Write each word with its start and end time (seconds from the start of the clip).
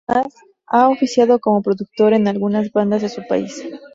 Además, 0.07 0.33
ha 0.65 0.89
oficiado 0.89 1.37
como 1.39 1.61
productor 1.61 2.15
en 2.15 2.27
algunas 2.27 2.71
bandas 2.71 3.03
de 3.03 3.09
su 3.09 3.21
país. 3.27 3.63